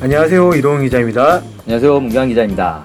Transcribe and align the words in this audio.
안녕하세요. 0.00 0.52
이동훈 0.54 0.82
기자입니다. 0.82 1.42
안녕하세요. 1.62 1.98
문경환 1.98 2.28
기자입니다. 2.28 2.84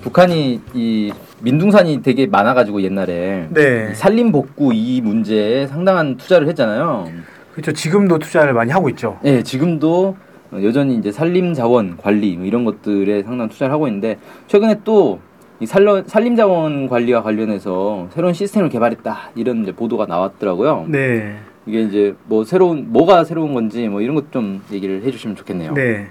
북한이 0.00 0.62
이 0.72 1.12
민둥산이 1.42 2.00
되게 2.00 2.26
많아가지고 2.26 2.80
옛날에 2.80 3.46
네. 3.50 3.92
산림 3.92 4.32
복구 4.32 4.72
이 4.72 5.02
문제에 5.02 5.66
상당한 5.66 6.16
투자를 6.16 6.48
했잖아요. 6.48 7.10
그렇죠. 7.52 7.72
지금도 7.72 8.18
투자를 8.18 8.54
많이 8.54 8.72
하고 8.72 8.88
있죠. 8.88 9.18
네, 9.22 9.42
지금도 9.42 10.16
여전히 10.62 10.94
이제 10.96 11.12
산림 11.12 11.52
자원 11.52 11.98
관리 11.98 12.38
뭐 12.38 12.46
이런 12.46 12.64
것들에 12.64 13.22
상당한 13.22 13.50
투자를 13.50 13.74
하고 13.74 13.86
있는데 13.88 14.16
최근에 14.46 14.80
또이 14.82 15.66
산림 15.66 16.36
자원 16.36 16.88
관리와 16.88 17.22
관련해서 17.22 18.08
새로운 18.14 18.32
시스템을 18.32 18.70
개발했다 18.70 19.32
이런 19.34 19.66
보도가 19.76 20.06
나왔더라고요. 20.06 20.86
네. 20.88 21.36
이게 21.66 21.82
이제 21.82 22.14
뭐 22.24 22.44
새로운 22.44 22.92
뭐가 22.92 23.24
새로운 23.24 23.54
건지 23.54 23.88
뭐 23.88 24.00
이런 24.00 24.14
것 24.14 24.30
좀 24.30 24.62
얘기를 24.70 25.02
해주시면 25.02 25.36
좋겠네요. 25.36 25.74
네. 25.74 26.08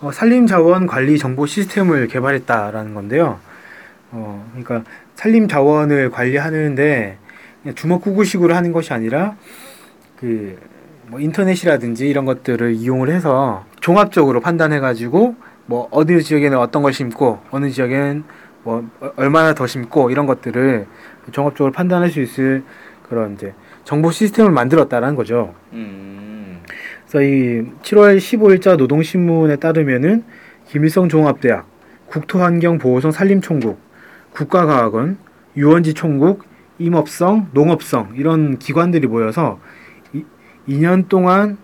어, 0.00 0.12
산림 0.12 0.46
자원 0.46 0.86
관리 0.86 1.18
정보 1.18 1.46
시스템을 1.46 2.08
개발했다라는 2.08 2.94
건데요. 2.94 3.38
어, 4.12 4.46
그러니까 4.52 4.84
산림 5.14 5.48
자원을 5.48 6.10
관리하는데 6.10 7.18
주먹구구식으로 7.74 8.54
하는 8.54 8.72
것이 8.72 8.92
아니라 8.92 9.36
그 10.16 10.56
뭐 11.10 11.18
인터넷이라든지 11.18 12.08
이런 12.08 12.24
것들을 12.24 12.74
이용을 12.74 13.10
해서 13.10 13.64
종합적으로 13.80 14.40
판단해가지고 14.40 15.34
뭐 15.66 15.88
어느 15.90 16.20
지역에는 16.20 16.56
어떤 16.56 16.82
걸 16.82 16.92
심고 16.92 17.40
어느 17.50 17.68
지역에는 17.68 18.22
뭐 18.62 18.88
얼마나 19.16 19.52
더 19.52 19.66
심고 19.66 20.10
이런 20.10 20.26
것들을 20.26 20.86
종합적으로 21.32 21.72
판단할 21.72 22.10
수 22.10 22.20
있을 22.20 22.62
그런 23.08 23.34
이제 23.34 23.54
정보 23.84 24.10
시스템을 24.10 24.50
만들었다라는 24.50 25.14
거죠. 25.16 25.54
음. 25.72 26.60
그래서 27.08 27.22
이 27.22 27.66
7월 27.82 28.18
15일자 28.18 28.76
노동신문에 28.76 29.56
따르면은 29.56 30.24
김일성 30.68 31.08
종합대학, 31.08 31.66
국토환경보호성 32.06 33.10
산림총국, 33.10 33.80
국가과학원, 34.32 35.18
유원지 35.56 35.94
총국, 35.94 36.44
임업성, 36.78 37.48
농업성 37.52 38.14
이런 38.16 38.58
기관들이 38.58 39.06
모여서 39.06 39.58
이, 40.12 40.24
2년 40.68 41.08
동안 41.08 41.58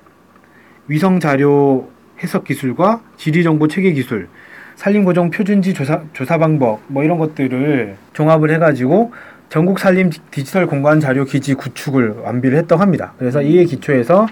위성 0.88 1.20
자료 1.20 1.90
해석 2.22 2.44
기술과 2.44 3.02
지리 3.16 3.42
정보 3.42 3.68
체계 3.68 3.92
기술, 3.92 4.28
산림 4.76 5.04
고정 5.04 5.30
표준지 5.30 5.74
조사 5.74 6.02
조사 6.12 6.38
방법 6.38 6.80
뭐 6.86 7.02
이런 7.02 7.18
것들을 7.18 7.96
종합을 8.12 8.50
해가지고 8.50 9.12
전국 9.48 9.78
산림 9.78 10.10
디지털 10.30 10.66
공간 10.66 11.00
자료 11.00 11.24
기지 11.24 11.54
구축을 11.54 12.16
완비를 12.24 12.58
했다고 12.58 12.80
합니다. 12.82 13.12
그래서 13.18 13.42
이에 13.42 13.64
기초해서 13.64 14.26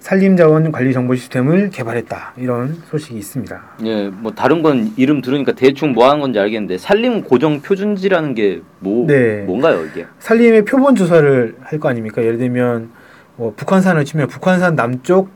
산림자원 0.00 0.72
관리 0.72 0.92
정보 0.94 1.14
시스템을 1.14 1.70
개발했다 1.70 2.34
이런 2.38 2.74
소식이 2.90 3.18
있습니다. 3.18 3.60
예, 3.84 4.08
뭐 4.08 4.32
다른 4.32 4.62
건 4.62 4.92
이름 4.96 5.20
들으니까 5.20 5.52
대충 5.52 5.92
뭐 5.92 6.08
하는 6.08 6.20
건지 6.20 6.38
알겠는데 6.38 6.78
산림 6.78 7.22
고정 7.24 7.60
표준지라는 7.60 8.34
게뭐 8.34 9.06
네. 9.06 9.42
뭔가요 9.44 9.84
이게? 9.84 10.06
산림의 10.18 10.64
표본 10.64 10.94
조사를 10.94 11.56
할 11.62 11.78
거 11.80 11.88
아닙니까? 11.88 12.22
예를 12.22 12.38
들면 12.38 12.90
뭐 13.36 13.52
북한산을 13.56 14.04
치면 14.04 14.28
북한산 14.28 14.74
남쪽 14.74 15.30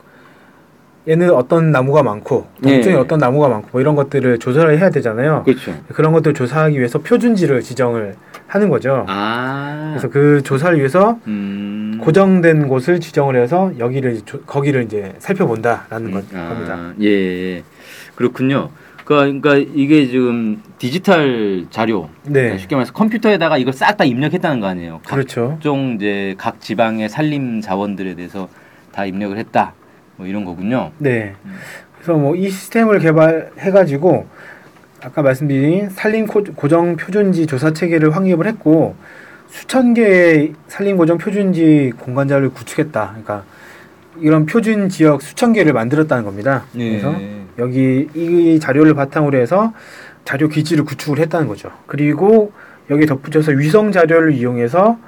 에는 1.06 1.30
어떤 1.34 1.70
나무가 1.70 2.02
많고 2.02 2.46
동쪽에 2.62 2.94
예. 2.94 2.98
어떤 2.98 3.18
나무가 3.18 3.48
많고 3.48 3.68
뭐 3.72 3.80
이런 3.82 3.94
것들을 3.94 4.38
조사를 4.38 4.78
해야 4.78 4.88
되잖아요. 4.88 5.42
그렇죠. 5.44 5.74
그런 5.88 6.12
것들 6.14 6.30
을 6.30 6.34
조사하기 6.34 6.78
위해서 6.78 6.98
표준지를 7.00 7.60
지정을 7.60 8.14
하는 8.46 8.70
거죠. 8.70 9.04
아, 9.06 9.90
그래서 9.90 10.08
그 10.08 10.42
조사를 10.42 10.78
위해서 10.78 11.18
음. 11.26 11.98
고정된 12.00 12.68
곳을 12.68 13.00
지정을 13.00 13.36
해서 13.36 13.72
여기를 13.78 14.22
조, 14.24 14.40
거기를 14.42 14.84
이제 14.84 15.12
살펴본다라는 15.18 16.10
것, 16.10 16.24
아, 16.34 16.48
겁니다. 16.48 16.94
예, 17.02 17.06
예, 17.06 17.62
그렇군요. 18.14 18.70
그러니까 19.04 19.56
이게 19.56 20.06
지금 20.06 20.62
디지털 20.78 21.66
자료, 21.68 22.08
네, 22.22 22.56
쉽게 22.56 22.76
말해서 22.76 22.94
컴퓨터에다가 22.94 23.58
이걸 23.58 23.74
싹 23.74 23.98
다 23.98 24.04
입력했다는 24.04 24.60
거 24.60 24.66
아니에요? 24.66 25.00
그렇죠. 25.06 25.50
각종 25.50 25.96
이제 25.96 26.34
각 26.38 26.60
지방의 26.60 27.10
산림 27.10 27.60
자원들에 27.60 28.14
대해서 28.14 28.48
다 28.92 29.04
입력을 29.04 29.36
했다. 29.36 29.74
뭐 30.16 30.26
이런 30.26 30.44
거군요. 30.44 30.92
네. 30.98 31.34
그래서 31.96 32.14
뭐 32.18 32.36
이 32.36 32.50
시스템을 32.50 32.98
개발해가지고 32.98 34.26
아까 35.02 35.22
말씀드린 35.22 35.90
산림 35.90 36.26
고, 36.26 36.44
고정 36.54 36.96
표준지 36.96 37.46
조사 37.46 37.72
체계를 37.72 38.14
확립을 38.14 38.46
했고 38.46 38.94
수천 39.48 39.94
개의 39.94 40.54
산림 40.68 40.96
고정 40.96 41.18
표준지 41.18 41.92
공간자를 41.98 42.50
구축했다. 42.50 43.08
그러니까 43.10 43.44
이런 44.20 44.46
표준 44.46 44.88
지역 44.88 45.22
수천 45.22 45.52
개를 45.52 45.72
만들었다는 45.72 46.24
겁니다. 46.24 46.64
그래서 46.72 47.14
여기 47.58 48.08
이 48.14 48.58
자료를 48.60 48.94
바탕으로 48.94 49.38
해서 49.38 49.72
자료 50.24 50.48
기지를 50.48 50.84
구축을 50.84 51.18
했다는 51.20 51.48
거죠. 51.48 51.70
그리고 51.86 52.52
여기 52.90 53.06
덧붙여서 53.06 53.52
위성 53.52 53.92
자료를 53.92 54.32
이용해서 54.32 54.98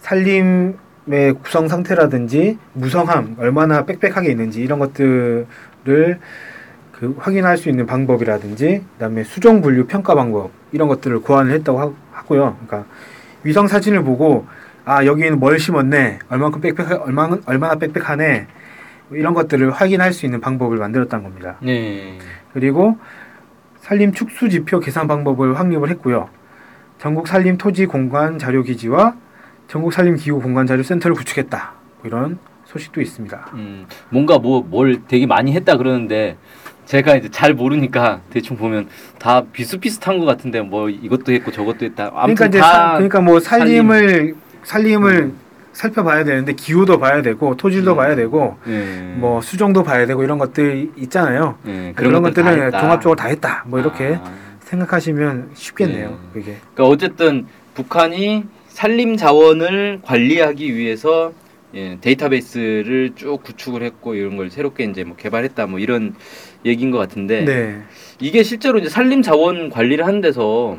산림 0.00 0.76
의 1.06 1.34
구성 1.34 1.68
상태라든지 1.68 2.58
무성함 2.72 3.36
얼마나 3.38 3.84
빽빽하게 3.84 4.30
있는지 4.30 4.62
이런 4.62 4.78
것들을 4.78 5.46
그 6.92 7.14
확인할 7.18 7.58
수 7.58 7.68
있는 7.68 7.84
방법이라든지 7.84 8.82
그다음에 8.94 9.22
수정 9.24 9.60
분류 9.60 9.86
평가 9.86 10.14
방법 10.14 10.50
이런 10.72 10.88
것들을 10.88 11.20
고안을 11.20 11.52
했다고 11.52 11.78
하, 11.78 11.92
하고요. 12.12 12.56
그러니까 12.66 12.88
위성 13.42 13.68
사진을 13.68 14.02
보고 14.02 14.46
아 14.86 15.04
여기는 15.04 15.38
뭘 15.38 15.58
심었네 15.58 16.20
얼만큼 16.30 16.62
빽빽 16.62 17.02
얼마 17.02 17.28
얼마나 17.44 17.74
빽빽하네 17.74 18.46
뭐 19.08 19.18
이런 19.18 19.34
것들을 19.34 19.72
확인할 19.72 20.14
수 20.14 20.24
있는 20.24 20.40
방법을 20.40 20.78
만들었다는 20.78 21.24
겁니다. 21.24 21.56
네. 21.62 22.18
그리고 22.54 22.96
산림 23.80 24.12
축수 24.12 24.48
지표 24.48 24.80
계산 24.80 25.06
방법을 25.06 25.58
확립을 25.58 25.90
했고요. 25.90 26.30
전국 26.98 27.28
산림 27.28 27.58
토지 27.58 27.84
공간 27.84 28.38
자료 28.38 28.62
기지와 28.62 29.16
전국 29.68 29.92
산림 29.92 30.16
기후 30.16 30.40
공간 30.40 30.66
자료 30.66 30.82
센터를 30.82 31.16
구축했다. 31.16 31.72
뭐 32.00 32.06
이런 32.06 32.38
소식도 32.66 33.00
있습니다. 33.00 33.50
음, 33.54 33.86
뭔가 34.10 34.38
뭐 34.38 34.62
뭘 34.62 35.02
되게 35.06 35.26
많이 35.26 35.52
했다 35.52 35.76
그러는데 35.76 36.36
제가 36.86 37.16
이제 37.16 37.28
잘 37.30 37.54
모르니까 37.54 38.20
대충 38.30 38.56
보면 38.56 38.88
다 39.18 39.42
비슷비슷한 39.52 40.18
것 40.18 40.26
같은데 40.26 40.60
뭐 40.60 40.88
이것도 40.90 41.32
했고 41.32 41.50
저것도 41.50 41.86
했다. 41.86 42.10
그러니까 42.10 42.46
이제 42.46 42.58
다 42.58 42.66
사, 42.72 42.92
그러니까 42.94 43.20
뭐 43.20 43.40
산림을 43.40 44.34
산림을 44.64 45.12
음. 45.12 45.38
살펴봐야 45.72 46.22
되는데 46.24 46.52
기후도 46.52 46.98
봐야 47.00 47.20
되고 47.22 47.56
토질도 47.56 47.92
음. 47.92 47.96
봐야 47.96 48.14
되고 48.14 48.56
예. 48.68 49.14
뭐 49.16 49.40
수정도 49.40 49.82
봐야 49.82 50.06
되고 50.06 50.22
이런 50.22 50.38
것들 50.38 50.90
있잖아요. 50.96 51.56
예, 51.66 51.92
그런, 51.96 52.22
것들 52.22 52.44
다 52.44 52.50
것들은. 52.50 52.70
종합적으로 52.70 53.16
다 53.16 53.26
했다. 53.26 53.64
뭐 53.66 53.80
이렇게 53.80 54.18
아. 54.22 54.30
생각하시면 54.60 55.50
쉽겠네요. 55.54 56.10
네. 56.10 56.16
그게. 56.32 56.56
그러니까 56.74 56.84
어쨌든 56.84 57.46
북한이 57.74 58.44
산림 58.74 59.16
자원을 59.16 60.00
관리하기 60.02 60.74
위해서 60.74 61.32
예, 61.74 61.96
데이터베이스를 62.00 63.12
쭉 63.14 63.40
구축을 63.42 63.82
했고 63.82 64.14
이런 64.14 64.36
걸 64.36 64.50
새롭게 64.50 64.82
이제 64.84 65.04
뭐 65.04 65.16
개발했다 65.16 65.66
뭐 65.66 65.78
이런 65.78 66.14
얘기인 66.64 66.90
것 66.90 66.98
같은데 66.98 67.44
네. 67.44 67.82
이게 68.20 68.42
실제로 68.42 68.78
이제 68.78 68.88
산림 68.88 69.22
자원 69.22 69.70
관리를 69.70 70.04
하는 70.04 70.20
데서 70.20 70.76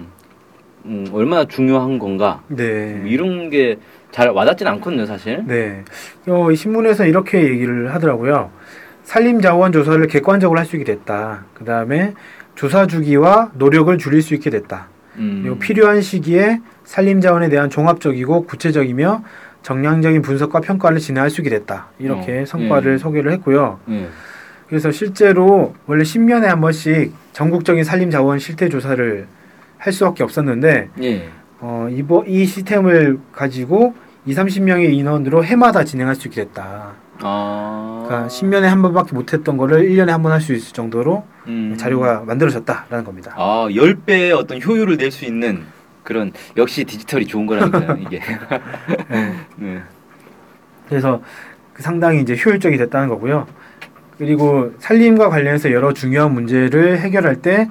음, 0.85 1.07
얼마나 1.13 1.45
중요한 1.45 1.97
건가 1.97 2.43
네. 2.49 2.95
뭐 2.99 3.07
이런 3.07 3.49
게 3.49 3.77
잘 4.11 4.29
와닿진 4.29 4.65
않거든요 4.65 5.05
사실. 5.05 5.43
네. 5.45 5.83
어, 6.27 6.49
이 6.49 6.55
신문에서 6.55 7.05
이렇게 7.05 7.43
얘기를 7.43 7.93
하더라고요. 7.93 8.49
산림 9.03 9.41
자원 9.41 9.73
조사를 9.73 10.07
객관적으로 10.07 10.57
할 10.57 10.65
수 10.65 10.77
있게 10.77 10.85
됐다. 10.85 11.43
그 11.53 11.65
다음에 11.65 12.13
조사 12.55 12.87
주기와 12.87 13.51
노력을 13.55 13.97
줄일 13.97 14.21
수 14.21 14.33
있게 14.33 14.49
됐다. 14.49 14.87
음. 15.17 15.41
그리고 15.43 15.59
필요한 15.59 16.01
시기에 16.01 16.59
산림 16.85 17.21
자원에 17.21 17.49
대한 17.49 17.69
종합적이고 17.69 18.45
구체적이며 18.45 19.23
정량적인 19.63 20.21
분석과 20.21 20.61
평가를 20.61 20.99
진행할 20.99 21.29
수 21.29 21.41
있게 21.41 21.49
됐다. 21.49 21.87
이렇게 21.99 22.41
어, 22.41 22.45
성과를 22.45 22.93
예. 22.93 22.97
소개를 22.97 23.31
했고요. 23.33 23.79
예. 23.89 24.07
그래서 24.69 24.91
실제로 24.91 25.73
원래 25.87 26.03
10년에 26.03 26.43
한 26.45 26.61
번씩 26.61 27.11
전국적인 27.33 27.83
산림 27.83 28.11
자원 28.11 28.39
실태 28.39 28.69
조사를 28.69 29.27
할 29.77 29.93
수밖에 29.93 30.23
없었는데 30.23 30.89
예. 31.01 31.29
어, 31.59 31.87
이번 31.91 32.27
이 32.27 32.45
시스템을 32.45 33.19
가지고 33.31 33.93
2, 34.27 34.33
30명의 34.33 34.93
인원으로 34.93 35.43
해마다 35.43 35.83
진행할 35.83 36.15
수 36.15 36.27
있게 36.27 36.43
됐다. 36.45 36.93
아. 37.21 38.03
그러니까 38.07 38.27
10년에 38.27 38.63
한 38.63 38.81
번밖에 38.81 39.13
못 39.15 39.33
했던 39.33 39.57
거를 39.57 39.87
1년에 39.89 40.07
한 40.09 40.21
번 40.21 40.31
할 40.31 40.41
수 40.41 40.53
있을 40.53 40.73
정도로 40.73 41.23
음. 41.47 41.75
자료가 41.77 42.21
만들어졌다라는 42.25 43.03
겁니다. 43.05 43.33
아, 43.37 43.67
10배의 43.69 44.35
어떤 44.37 44.61
효율을 44.61 44.97
낼 44.97 45.11
수 45.11 45.25
있는 45.25 45.63
그런 46.05 46.31
역시 46.55 46.85
디지털이 46.85 47.25
좋은 47.25 47.45
거라니까요, 47.47 47.97
이게. 47.99 48.21
네. 49.09 49.33
네. 49.57 49.81
그래서 50.87 51.21
그 51.73 51.81
상당히 51.81 52.21
이제 52.21 52.37
효율적이 52.37 52.77
됐다는 52.77 53.09
거고요. 53.09 53.47
그리고 54.17 54.71
산림과 54.79 55.27
관련해서 55.29 55.71
여러 55.73 55.91
중요한 55.91 56.33
문제를 56.33 56.99
해결할 56.99 57.41
때 57.41 57.69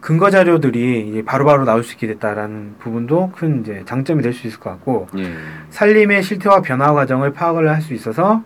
근거 0.00 0.30
자료들이 0.30 1.22
바로바로 1.24 1.64
나올 1.64 1.82
수 1.82 1.94
있게 1.94 2.06
됐다라는 2.08 2.76
부분도 2.78 3.32
큰 3.34 3.60
이제 3.62 3.82
장점이 3.86 4.22
될 4.22 4.32
수 4.32 4.46
있을 4.46 4.60
것 4.60 4.70
같고 4.70 5.08
예. 5.16 5.32
산림의 5.70 6.22
실태와 6.22 6.60
변화 6.60 6.92
과정을 6.92 7.32
파악을 7.32 7.68
할 7.68 7.80
수 7.80 7.94
있어서 7.94 8.44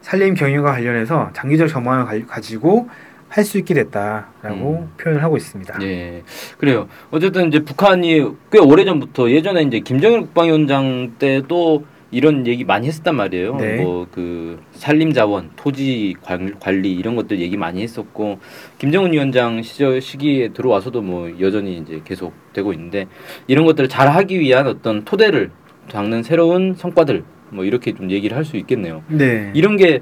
산림 0.00 0.34
경영과 0.34 0.72
관련해서 0.72 1.30
장기적 1.34 1.68
전망을 1.68 2.04
가- 2.04 2.26
가지고 2.34 2.88
할 3.34 3.44
수 3.44 3.56
있게 3.58 3.72
됐다라고 3.72 4.88
표현을 5.00 5.22
하고 5.22 5.38
있습니다. 5.38 5.78
예, 5.82 6.22
그래요. 6.58 6.86
어쨌든 7.10 7.48
이제 7.48 7.60
북한이 7.60 8.22
꽤 8.52 8.58
오래 8.58 8.84
전부터 8.84 9.30
예전에 9.30 9.62
이제 9.62 9.80
김정일 9.80 10.20
국방위원장 10.20 11.14
때도 11.18 11.84
이런 12.10 12.46
얘기 12.46 12.62
많이 12.64 12.88
했었단 12.88 13.16
말이에요. 13.16 13.56
네. 13.56 13.76
뭐그 13.76 14.60
산림 14.72 15.14
자원, 15.14 15.48
토지 15.56 16.14
관- 16.22 16.58
관리 16.60 16.92
이런 16.92 17.16
것들 17.16 17.40
얘기 17.40 17.56
많이 17.56 17.80
했었고 17.82 18.38
김정은 18.76 19.14
위원장 19.14 19.62
시절 19.62 20.02
시기에 20.02 20.48
들어와서도 20.48 21.00
뭐 21.00 21.32
여전히 21.40 21.78
이제 21.78 22.02
계속 22.04 22.34
되고 22.52 22.74
있는데 22.74 23.06
이런 23.46 23.64
것들을 23.64 23.88
잘 23.88 24.08
하기 24.10 24.40
위한 24.40 24.66
어떤 24.66 25.06
토대를 25.06 25.50
닦는 25.90 26.22
새로운 26.22 26.74
성과들 26.74 27.24
뭐 27.48 27.64
이렇게 27.64 27.92
좀 27.94 28.10
얘기를 28.10 28.36
할 28.36 28.44
수 28.44 28.58
있겠네요. 28.58 29.02
네. 29.08 29.50
이런 29.54 29.78
게 29.78 30.00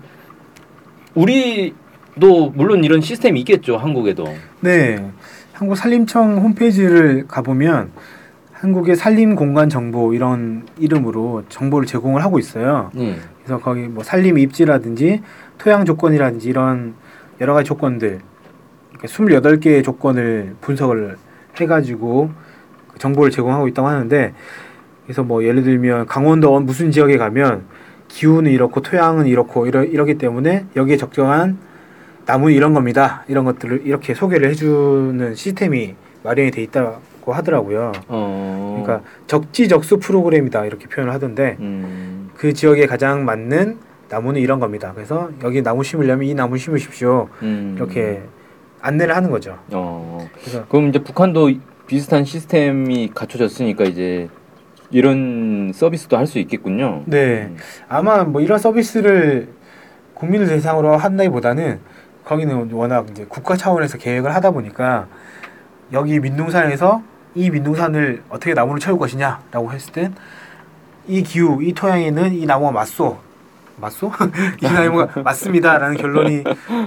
우리 1.15 1.75
도 2.19 2.51
물론 2.51 2.83
이런 2.85 3.01
시스템이 3.01 3.41
있겠죠 3.41 3.77
한국에도. 3.77 4.27
네. 4.61 5.05
한국 5.53 5.77
산림청 5.77 6.39
홈페이지를 6.39 7.27
가보면 7.29 7.91
한국의 8.53 8.97
산림 8.97 9.37
공간 9.37 9.69
정보 9.69 10.13
이런 10.13 10.67
이름으로 10.79 11.45
정보를 11.49 11.87
제공을 11.87 12.23
하고 12.23 12.39
있어요. 12.39 12.91
예. 12.99 13.17
그래서 13.39 13.59
거기 13.59 13.83
뭐 13.83 14.05
산림 14.05 14.39
입지라든지 14.39 15.23
토양 15.59 15.85
조건이라든지 15.85 16.49
이런 16.49 16.95
여러 17.41 17.55
가지 17.55 17.69
조건들 17.69 18.21
그러니까 18.89 19.09
28개의 19.09 19.83
조건을 19.83 20.57
분석을 20.61 21.17
해가지고 21.59 22.31
그 22.89 22.99
정보를 22.99 23.31
제공하고 23.31 23.69
있다고 23.69 23.89
하는데 23.89 24.35
그래서 25.05 25.23
뭐 25.23 25.45
예를 25.45 25.63
들면 25.63 26.07
강원도 26.07 26.55
어느 26.55 26.65
무슨 26.65 26.91
지역에 26.91 27.17
가면 27.17 27.65
기후는 28.09 28.51
이렇고 28.51 28.83
토양은 28.83 29.27
이렇고 29.27 29.67
이러, 29.67 29.85
이러기 29.85 30.19
때문에 30.19 30.67
여기에 30.77 30.97
적정한 30.97 31.59
나무는 32.31 32.55
이런 32.55 32.75
겁니다. 32.75 33.25
이런 33.27 33.45
것들을 33.45 33.83
이렇게 33.85 34.15
소개를 34.15 34.51
해주는 34.51 35.35
시스템이 35.35 35.97
마련이 36.23 36.53
돼 36.53 36.63
있다고 36.63 37.33
하더라고요. 37.33 37.91
어. 38.07 38.83
그러니까 38.85 39.09
적지적수 39.27 39.99
프로그램이다 39.99 40.65
이렇게 40.65 40.87
표현을 40.87 41.13
하던데 41.13 41.57
음. 41.59 42.31
그 42.37 42.53
지역에 42.53 42.87
가장 42.87 43.25
맞는 43.25 43.79
나무는 44.09 44.41
이런 44.41 44.61
겁니다. 44.61 44.93
그래서 44.95 45.31
여기 45.43 45.61
나무 45.63 45.83
심으려면 45.83 46.29
이 46.29 46.35
나무 46.35 46.57
심으십시오. 46.57 47.29
음. 47.43 47.75
이렇게 47.77 48.23
안내를 48.81 49.17
하는 49.17 49.31
거죠. 49.31 49.59
어. 49.73 50.29
그래서 50.41 50.65
그럼 50.69 50.89
이제 50.91 51.01
북한도 51.01 51.51
비슷한 51.89 52.25
시스템이 52.25 53.11
갖춰졌으니까 53.13 53.85
이제 53.85 54.29
이런 54.93 55.73
서비스도 55.75 56.17
할 56.17 56.27
수 56.29 56.39
있겠군요. 56.39 57.03
네 57.07 57.49
음. 57.51 57.57
아마 57.89 58.23
뭐 58.23 58.41
이런 58.41 58.61
서비스를 58.61 59.49
국민을 60.15 60.47
대상으로 60.47 60.97
한다기보다는 60.97 61.81
거기는 62.31 62.71
워낙 62.73 63.07
이제 63.11 63.27
국가 63.29 63.57
차원에서 63.57 63.99
계획을 63.99 64.35
하다 64.35 64.53
보니까 64.53 65.09
여기 65.93 66.21
민둥산에서 66.21 67.03
이 67.35 67.51
민둥산을 67.51 68.23
어떻게 68.29 68.55
나무를 68.55 68.81
채울 68.81 68.99
것이냐라고 68.99 69.73
했을 69.73 69.93
땐 69.93 70.15
이 71.11 71.25
기후, 71.25 71.61
이 71.61 71.73
토양에는 71.73 72.35
이 72.35 72.47
나무가 72.47 72.71
맞소. 72.71 73.19
맞소? 73.79 74.13
이 74.63 74.65
나무가 74.65 75.21
맞습니다라는 75.23 75.97
결론이 75.97 76.45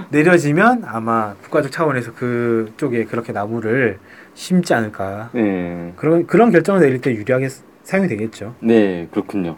내려지면 0.08 0.84
아마 0.86 1.34
국가적 1.42 1.70
차원에서 1.70 2.14
그쪽에 2.14 3.04
그렇게 3.04 3.32
나무를 3.32 3.98
심지 4.32 4.72
않을까. 4.72 5.28
네. 5.34 5.92
그런 5.96 6.26
그런 6.26 6.50
결정을 6.50 6.80
내릴 6.80 7.02
때 7.02 7.12
유리하게 7.12 7.48
사용이 7.82 8.08
되겠죠. 8.08 8.54
네, 8.60 9.08
그렇군요. 9.10 9.56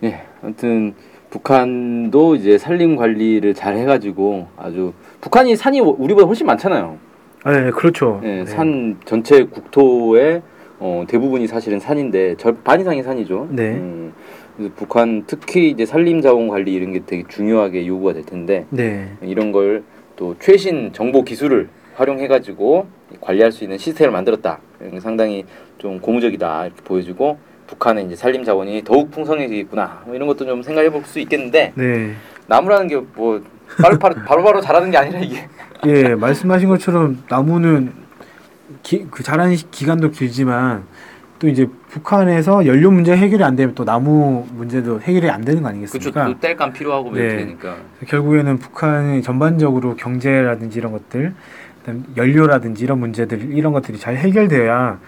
네, 0.00 0.24
아무튼 0.40 0.94
북한도 1.30 2.36
이제 2.36 2.58
산림 2.58 2.96
관리를 2.96 3.54
잘 3.54 3.76
해가지고 3.76 4.46
아주 4.56 4.92
북한이 5.20 5.56
산이 5.56 5.80
우리보다 5.80 6.26
훨씬 6.26 6.46
많잖아요. 6.46 6.98
네, 7.46 7.70
그렇죠. 7.70 8.20
네, 8.22 8.38
네. 8.38 8.46
산 8.46 8.96
전체 9.04 9.44
국토의 9.44 10.42
어, 10.78 11.04
대부분이 11.08 11.46
사실은 11.46 11.78
산인데 11.80 12.36
절반 12.36 12.80
이상이 12.80 13.02
산이죠. 13.02 13.48
네. 13.50 13.74
음, 13.74 14.12
그래서 14.56 14.72
북한 14.76 15.24
특히 15.26 15.70
이제 15.70 15.86
산림 15.86 16.20
자원 16.20 16.48
관리 16.48 16.74
이런 16.74 16.92
게 16.92 17.02
되게 17.06 17.24
중요하게 17.28 17.86
요구가 17.86 18.12
될 18.12 18.24
텐데 18.24 18.66
네. 18.70 19.12
이런 19.22 19.52
걸 19.52 19.82
또 20.16 20.34
최신 20.40 20.92
정보 20.92 21.22
기술을 21.22 21.68
활용해가지고 21.94 22.86
관리할 23.20 23.52
수 23.52 23.64
있는 23.64 23.78
시스템을 23.78 24.10
만들었다. 24.12 24.58
상당히 25.00 25.44
좀 25.78 26.00
고무적이다 26.00 26.66
이렇게 26.66 26.82
보여주고 26.82 27.38
북한의 27.66 28.06
이제 28.06 28.16
산림 28.16 28.44
자원이 28.44 28.82
더욱 28.84 29.10
풍성해지겠구나. 29.10 30.02
뭐 30.06 30.14
이런 30.14 30.26
것도 30.28 30.44
좀 30.46 30.62
생각해 30.62 30.90
볼 30.90 31.02
수 31.04 31.18
있겠는데 31.20 31.72
네. 31.74 32.14
나무라는 32.46 32.86
게 32.88 32.96
뭐 33.14 33.40
바로바로 33.82 34.14
바로바로 34.26 34.60
자라는 34.60 34.90
게 34.92 34.96
아니라 34.96 35.18
이게 35.18 35.48
예, 35.86 36.14
말씀하신 36.14 36.68
것처럼 36.68 37.22
나무는 37.28 37.92
기, 38.82 39.06
그 39.10 39.22
자라는 39.24 39.56
시- 39.56 39.68
기간도 39.70 40.10
길지만 40.12 40.84
또 41.40 41.48
이제 41.48 41.66
북한에서 41.90 42.64
연료 42.66 42.90
문제 42.90 43.14
해결이 43.16 43.42
안 43.42 43.56
되면 43.56 43.74
또 43.74 43.84
나무 43.84 44.46
문제도 44.52 45.00
해결이 45.00 45.28
안 45.28 45.44
되는 45.44 45.62
거 45.62 45.68
아니겠습니까? 45.68 46.26
또 46.26 46.38
뗄감 46.40 46.72
필요하고 46.72 47.10
뭐 47.10 47.18
이렇게 47.18 47.34
네. 47.34 47.40
되니까 47.44 47.76
결국에는 48.06 48.58
북한이 48.58 49.22
전반적으로 49.22 49.96
경제라든지 49.96 50.78
이런 50.78 50.92
것들, 50.92 51.34
그다음 51.80 52.04
연료라든지 52.16 52.84
이런 52.84 53.00
문제들 53.00 53.52
이런 53.52 53.72
것들이 53.72 53.98
잘 53.98 54.16
해결돼야 54.16 54.98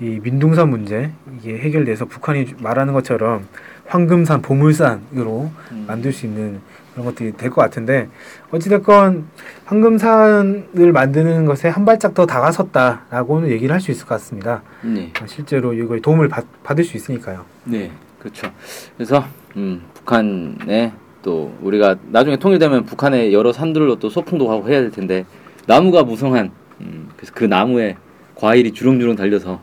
이 0.00 0.20
민둥산 0.22 0.70
문제 0.70 1.12
이게 1.38 1.56
해결돼서 1.58 2.06
북한이 2.06 2.54
말하는 2.58 2.92
것처럼 2.92 3.46
황금산, 3.86 4.42
보물산으로 4.42 5.50
음. 5.72 5.84
만들 5.86 6.12
수 6.12 6.26
있는 6.26 6.60
그런 6.92 7.06
것들이 7.06 7.32
될 7.36 7.50
것 7.50 7.60
같은데 7.60 8.08
어찌됐건 8.50 9.24
황금산을 9.66 10.92
만드는 10.92 11.44
것에 11.44 11.68
한 11.68 11.84
발짝 11.84 12.14
더 12.14 12.26
다가섰다라고는 12.26 13.50
얘기를 13.50 13.72
할 13.72 13.80
수 13.80 13.90
있을 13.90 14.06
것 14.06 14.14
같습니다. 14.16 14.62
네. 14.82 15.12
실제로 15.26 15.72
이거에 15.72 16.00
도움을 16.00 16.28
받, 16.28 16.44
받을 16.62 16.82
수 16.84 16.96
있으니까요. 16.96 17.44
네, 17.64 17.90
그렇죠. 18.18 18.50
그래서 18.96 19.24
음, 19.56 19.82
북한에 19.94 20.92
또 21.22 21.52
우리가 21.62 21.96
나중에 22.10 22.36
통일되면 22.36 22.84
북한의 22.86 23.32
여러 23.32 23.52
산들로 23.52 23.98
또 23.98 24.08
소풍도 24.10 24.46
가고 24.46 24.68
해야 24.68 24.80
될 24.80 24.90
텐데 24.90 25.24
나무가 25.66 26.02
무성한 26.02 26.50
음, 26.80 27.08
그래서 27.16 27.32
그 27.34 27.44
나무에 27.44 27.96
과일이 28.34 28.72
주렁주렁 28.72 29.16
달려서 29.16 29.52
어, 29.52 29.60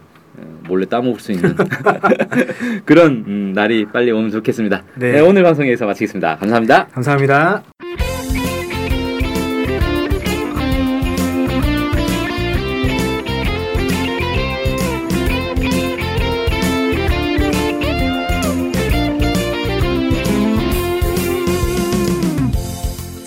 몰래 0.71 0.85
따먹을 0.85 1.19
수 1.19 1.33
있는 1.33 1.53
그런 2.85 3.25
음, 3.27 3.51
날이 3.53 3.85
빨리 3.91 4.09
오면 4.11 4.31
좋겠습니다. 4.31 4.83
네. 4.95 5.11
네, 5.11 5.19
오늘 5.19 5.43
방송 5.43 5.67
여기서 5.67 5.85
마치겠습니다. 5.85 6.37
감사합니다. 6.37 6.87
감사합니다. 6.87 7.63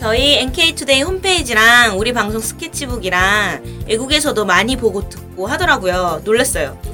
저희 0.00 0.36
NK투데이 0.36 1.02
홈페이지랑 1.02 1.98
우리 1.98 2.14
방송 2.14 2.40
스케치북이랑 2.40 3.84
외국에서도 3.86 4.44
많이 4.46 4.76
보고 4.76 5.06
듣고 5.08 5.46
하더라고요. 5.46 6.22
놀랐어요. 6.24 6.93